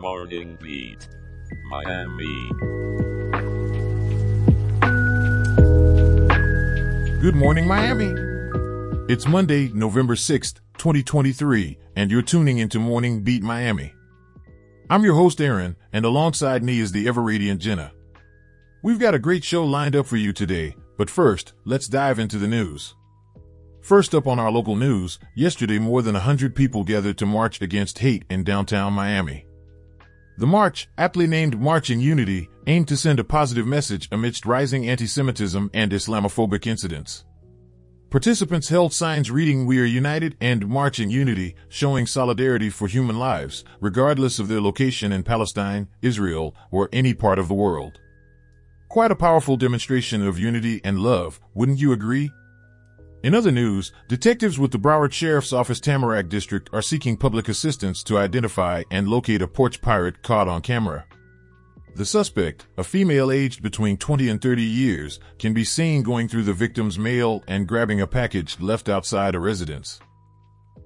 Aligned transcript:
Morning 0.00 0.56
Beat, 0.62 1.08
Miami. 1.68 2.50
Good 7.20 7.34
morning, 7.34 7.66
Miami. 7.66 8.14
It's 9.12 9.26
Monday, 9.26 9.72
November 9.74 10.14
6th, 10.14 10.60
2023, 10.76 11.78
and 11.96 12.12
you're 12.12 12.22
tuning 12.22 12.58
into 12.58 12.78
Morning 12.78 13.24
Beat 13.24 13.42
Miami. 13.42 13.92
I'm 14.88 15.02
your 15.02 15.16
host, 15.16 15.40
Aaron, 15.40 15.74
and 15.92 16.04
alongside 16.04 16.62
me 16.62 16.78
is 16.78 16.92
the 16.92 17.08
ever 17.08 17.20
radiant 17.20 17.60
Jenna. 17.60 17.90
We've 18.84 19.00
got 19.00 19.14
a 19.14 19.18
great 19.18 19.42
show 19.42 19.64
lined 19.64 19.96
up 19.96 20.06
for 20.06 20.16
you 20.16 20.32
today, 20.32 20.76
but 20.96 21.10
first, 21.10 21.54
let's 21.64 21.88
dive 21.88 22.20
into 22.20 22.38
the 22.38 22.46
news. 22.46 22.94
First 23.82 24.14
up 24.14 24.28
on 24.28 24.38
our 24.38 24.52
local 24.52 24.76
news, 24.76 25.18
yesterday 25.34 25.80
more 25.80 26.02
than 26.02 26.14
100 26.14 26.54
people 26.54 26.84
gathered 26.84 27.18
to 27.18 27.26
march 27.26 27.60
against 27.60 27.98
hate 27.98 28.24
in 28.30 28.44
downtown 28.44 28.92
Miami. 28.92 29.47
The 30.38 30.46
march, 30.46 30.88
aptly 30.96 31.26
named 31.26 31.58
March 31.58 31.90
in 31.90 31.98
Unity, 31.98 32.48
aimed 32.68 32.86
to 32.86 32.96
send 32.96 33.18
a 33.18 33.24
positive 33.24 33.66
message 33.66 34.08
amidst 34.12 34.46
rising 34.46 34.88
anti-Semitism 34.88 35.68
and 35.74 35.90
Islamophobic 35.90 36.64
incidents. 36.64 37.24
Participants 38.08 38.68
held 38.68 38.92
signs 38.92 39.32
reading 39.32 39.66
We 39.66 39.80
are 39.80 39.84
united 39.84 40.36
and 40.40 40.68
March 40.68 41.00
in 41.00 41.10
Unity, 41.10 41.56
showing 41.68 42.06
solidarity 42.06 42.70
for 42.70 42.86
human 42.86 43.18
lives, 43.18 43.64
regardless 43.80 44.38
of 44.38 44.46
their 44.46 44.60
location 44.60 45.10
in 45.10 45.24
Palestine, 45.24 45.88
Israel, 46.02 46.54
or 46.70 46.88
any 46.92 47.14
part 47.14 47.40
of 47.40 47.48
the 47.48 47.54
world. 47.54 47.98
Quite 48.88 49.10
a 49.10 49.16
powerful 49.16 49.56
demonstration 49.56 50.24
of 50.24 50.38
unity 50.38 50.80
and 50.84 51.00
love, 51.00 51.40
wouldn't 51.52 51.80
you 51.80 51.90
agree? 51.90 52.30
In 53.24 53.34
other 53.34 53.50
news, 53.50 53.90
detectives 54.06 54.60
with 54.60 54.70
the 54.70 54.78
Broward 54.78 55.12
Sheriff's 55.12 55.52
Office 55.52 55.80
Tamarac 55.80 56.28
District 56.28 56.70
are 56.72 56.82
seeking 56.82 57.16
public 57.16 57.48
assistance 57.48 58.04
to 58.04 58.16
identify 58.16 58.84
and 58.92 59.08
locate 59.08 59.42
a 59.42 59.48
porch 59.48 59.80
pirate 59.82 60.22
caught 60.22 60.46
on 60.46 60.62
camera. 60.62 61.04
The 61.96 62.04
suspect, 62.04 62.68
a 62.76 62.84
female 62.84 63.32
aged 63.32 63.60
between 63.60 63.96
20 63.96 64.28
and 64.28 64.40
30 64.40 64.62
years, 64.62 65.18
can 65.40 65.52
be 65.52 65.64
seen 65.64 66.04
going 66.04 66.28
through 66.28 66.44
the 66.44 66.52
victim's 66.52 66.96
mail 66.96 67.42
and 67.48 67.66
grabbing 67.66 68.00
a 68.00 68.06
package 68.06 68.60
left 68.60 68.88
outside 68.88 69.34
a 69.34 69.40
residence. 69.40 69.98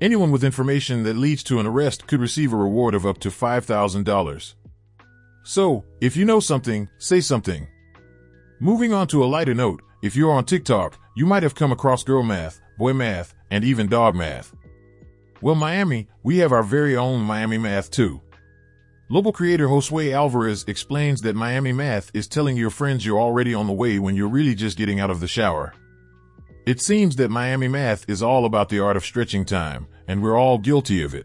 Anyone 0.00 0.30
with 0.30 0.44
information 0.44 1.02
that 1.02 1.16
leads 1.16 1.42
to 1.42 1.60
an 1.60 1.66
arrest 1.66 2.06
could 2.06 2.20
receive 2.20 2.54
a 2.54 2.56
reward 2.56 2.94
of 2.94 3.04
up 3.04 3.18
to 3.18 3.28
$5,000. 3.28 4.54
So, 5.42 5.84
if 6.00 6.16
you 6.16 6.24
know 6.24 6.40
something, 6.40 6.88
say 6.96 7.20
something. 7.20 7.68
Moving 8.60 8.94
on 8.94 9.08
to 9.08 9.22
a 9.22 9.26
lighter 9.26 9.54
note, 9.54 9.82
if 10.04 10.14
you're 10.14 10.32
on 10.32 10.44
TikTok, 10.44 10.98
you 11.16 11.24
might 11.24 11.42
have 11.42 11.54
come 11.54 11.72
across 11.72 12.04
girl 12.04 12.22
math, 12.22 12.60
boy 12.76 12.92
math, 12.92 13.34
and 13.50 13.64
even 13.64 13.88
dog 13.88 14.14
math. 14.14 14.54
Well, 15.40 15.54
Miami, 15.54 16.08
we 16.22 16.36
have 16.38 16.52
our 16.52 16.62
very 16.62 16.94
own 16.94 17.22
Miami 17.22 17.56
math 17.56 17.90
too. 17.90 18.20
Lobo 19.08 19.32
creator 19.32 19.66
Josue 19.66 20.12
Alvarez 20.12 20.66
explains 20.68 21.22
that 21.22 21.34
Miami 21.34 21.72
math 21.72 22.10
is 22.12 22.28
telling 22.28 22.54
your 22.54 22.68
friends 22.68 23.06
you're 23.06 23.18
already 23.18 23.54
on 23.54 23.66
the 23.66 23.72
way 23.72 23.98
when 23.98 24.14
you're 24.14 24.28
really 24.28 24.54
just 24.54 24.76
getting 24.76 25.00
out 25.00 25.08
of 25.08 25.20
the 25.20 25.26
shower. 25.26 25.72
It 26.66 26.82
seems 26.82 27.16
that 27.16 27.30
Miami 27.30 27.68
math 27.68 28.04
is 28.06 28.22
all 28.22 28.44
about 28.44 28.68
the 28.68 28.80
art 28.80 28.98
of 28.98 29.06
stretching 29.06 29.46
time, 29.46 29.86
and 30.06 30.22
we're 30.22 30.38
all 30.38 30.58
guilty 30.58 31.02
of 31.02 31.14
it. 31.14 31.24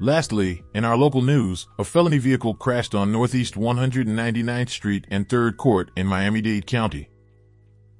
Lastly, 0.00 0.62
in 0.74 0.86
our 0.86 0.96
local 0.96 1.20
news, 1.20 1.68
a 1.78 1.84
felony 1.84 2.16
vehicle 2.16 2.54
crashed 2.54 2.94
on 2.94 3.12
Northeast 3.12 3.56
199th 3.56 4.70
Street 4.70 5.04
and 5.10 5.28
3rd 5.28 5.58
Court 5.58 5.90
in 5.96 6.06
Miami-Dade 6.06 6.66
County. 6.66 7.10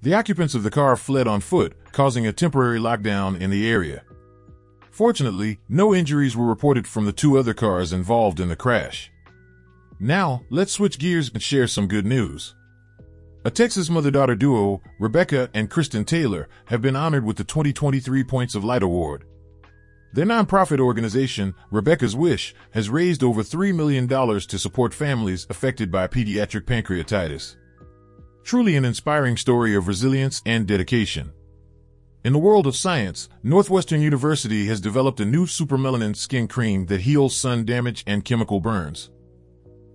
The 0.05 0.13
occupants 0.13 0.55
of 0.55 0.63
the 0.63 0.71
car 0.71 0.97
fled 0.97 1.27
on 1.27 1.41
foot, 1.41 1.73
causing 1.93 2.27
a 2.27 2.33
temporary 2.33 2.79
lockdown 2.79 3.41
in 3.41 3.49
the 3.49 3.67
area. 3.67 4.03
Fortunately, 4.91 5.61
no 5.67 5.95
injuries 5.95 6.37
were 6.37 6.45
reported 6.45 6.87
from 6.87 7.07
the 7.07 7.13
two 7.13 7.39
other 7.39 7.55
cars 7.55 7.91
involved 7.91 8.39
in 8.39 8.49
the 8.49 8.55
crash. 8.55 9.11
Now, 9.99 10.43
let's 10.51 10.73
switch 10.73 10.99
gears 10.99 11.31
and 11.33 11.43
share 11.43 11.67
some 11.67 11.89
good 11.89 12.05
news. 12.05 12.55
A 13.47 13.51
Texas 13.51 13.89
mother-daughter 13.89 14.35
duo, 14.35 14.83
Rebecca 15.01 15.49
and 15.55 15.71
Kristen 15.71 16.05
Taylor, 16.05 16.51
have 16.67 16.83
been 16.83 16.97
honored 16.97 17.25
with 17.25 17.39
the 17.39 17.45
2023 17.45 18.25
Points 18.25 18.55
of 18.55 18.63
Light 18.63 18.83
Award. 18.83 19.25
Their 20.13 20.27
nonprofit 20.27 20.81
organization, 20.81 21.55
Rebecca's 21.71 22.15
Wish, 22.15 22.55
has 22.73 22.91
raised 22.91 23.25
over 23.25 23.43
$3 23.43 23.75
million 23.75 24.07
to 24.07 24.59
support 24.59 24.93
families 24.93 25.47
affected 25.49 25.91
by 25.91 26.09
pediatric 26.09 26.67
pancreatitis. 26.67 27.57
Truly 28.45 28.77
an 28.77 28.85
inspiring 28.85 29.39
story 29.39 29.75
of 29.75 29.89
resilience 29.89 30.43
and 30.45 30.67
dedication. 30.67 31.33
In 32.25 32.35
the 32.35 32.39
world 32.39 32.67
of 32.67 32.77
science, 32.77 33.31
Northwestern 33.43 34.03
University 34.03 34.67
has 34.67 34.83
developed 34.83 35.19
a 35.21 35.25
new 35.25 35.47
supermelanin 35.47 36.15
skin 36.15 36.47
cream 36.47 36.85
that 36.87 37.01
heals 37.01 37.35
sun 37.35 37.65
damage 37.65 38.05
and 38.07 38.23
chemical 38.23 38.61
burns. 38.61 39.11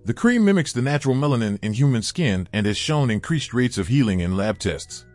The 0.04 0.14
cream 0.14 0.44
mimics 0.44 0.72
the 0.72 0.82
natural 0.82 1.14
melanin 1.14 1.60
in 1.62 1.74
human 1.74 2.02
skin 2.02 2.48
and 2.52 2.66
has 2.66 2.76
shown 2.76 3.08
increased 3.08 3.54
rates 3.54 3.78
of 3.78 3.86
healing 3.86 4.18
in 4.18 4.36
lab 4.36 4.58
tests. 4.58 5.06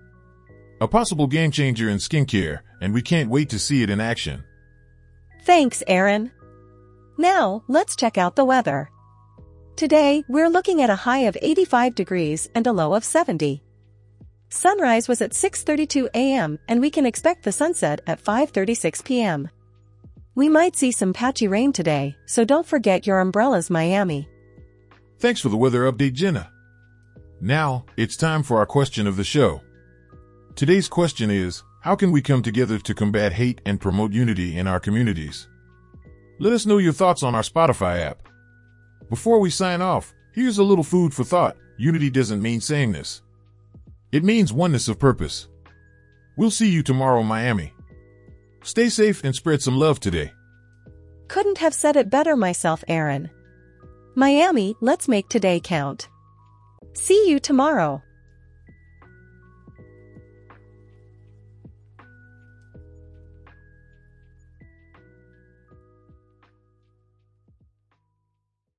A 0.80 0.88
possible 0.88 1.28
game 1.28 1.52
changer 1.52 1.90
in 1.90 1.98
skincare, 1.98 2.60
and 2.82 2.94
we 2.94 3.02
can't 3.02 3.30
wait 3.30 3.50
to 3.50 3.60
see 3.60 3.84
it 3.84 3.90
in 3.90 4.00
action. 4.00 4.46
Thanks, 5.44 5.84
Aaron. 5.88 6.32
Now, 7.18 7.64
let's 7.68 7.98
check 7.98 8.18
out 8.18 8.38
the 8.38 8.46
weather. 8.46 8.90
Today, 9.76 10.24
we're 10.30 10.48
looking 10.48 10.82
at 10.82 10.90
a 10.90 10.96
high 10.96 11.28
of 11.28 11.38
85 11.42 11.96
degrees 11.96 12.48
and 12.56 12.66
a 12.66 12.72
low 12.72 12.94
of 12.94 13.04
70. 13.04 13.62
Sunrise 14.48 15.10
was 15.10 15.22
at 15.22 15.32
6.32 15.32 16.08
a.m. 16.14 16.60
and 16.70 16.80
we 16.80 16.90
can 16.90 17.06
expect 17.06 17.44
the 17.44 17.52
sunset 17.52 18.00
at 18.08 18.24
5.36 18.24 19.04
p.m. 19.04 19.50
We 20.34 20.48
might 20.48 20.78
see 20.78 20.94
some 20.94 21.12
patchy 21.12 21.50
rain 21.50 21.74
today, 21.74 22.16
so 22.26 22.46
don't 22.46 22.66
forget 22.66 23.06
your 23.06 23.20
umbrellas 23.20 23.70
Miami. 23.70 24.30
Thanks 25.20 25.42
for 25.42 25.50
the 25.50 25.58
weather 25.58 25.92
update, 25.92 26.14
Jenna. 26.14 26.50
Now, 27.42 27.86
it's 27.98 28.16
time 28.16 28.44
for 28.44 28.60
our 28.60 28.66
question 28.66 29.08
of 29.08 29.18
the 29.18 29.26
show. 29.26 29.60
Today's 30.56 30.88
question 30.88 31.30
is, 31.30 31.64
how 31.82 31.98
can 31.98 32.14
we 32.14 32.22
come 32.22 32.42
together 32.42 32.80
to 32.80 32.96
combat 32.96 33.34
hate 33.34 33.60
and 33.66 33.82
promote 33.82 34.14
unity 34.14 34.58
in 34.58 34.68
our 34.68 34.80
communities? 34.80 35.50
Let 36.40 36.54
us 36.54 36.66
know 36.66 36.78
your 36.78 36.94
thoughts 36.94 37.24
on 37.24 37.36
our 37.36 37.42
Spotify 37.42 38.00
app. 38.00 38.25
Before 39.10 39.40
we 39.40 39.50
sign 39.50 39.82
off, 39.82 40.14
here's 40.34 40.58
a 40.58 40.64
little 40.64 40.84
food 40.84 41.14
for 41.14 41.24
thought. 41.24 41.58
Unity 41.78 42.10
doesn't 42.10 42.42
mean 42.42 42.62
sameness. 42.62 43.22
It 44.12 44.24
means 44.24 44.54
oneness 44.54 44.88
of 44.88 45.00
purpose. 45.00 45.48
We'll 46.38 46.52
see 46.52 46.70
you 46.70 46.84
tomorrow, 46.84 47.24
Miami. 47.24 47.74
Stay 48.64 48.90
safe 48.90 49.24
and 49.24 49.36
spread 49.36 49.62
some 49.62 49.78
love 49.78 50.00
today. 50.00 50.32
Couldn't 51.28 51.58
have 51.58 51.74
said 51.74 51.96
it 51.96 52.10
better 52.10 52.36
myself, 52.36 52.84
Aaron. 52.88 53.30
Miami, 54.16 54.76
let's 54.82 55.08
make 55.08 55.28
today 55.28 55.60
count. 55.60 56.08
See 56.94 57.30
you 57.30 57.40
tomorrow. 57.40 58.02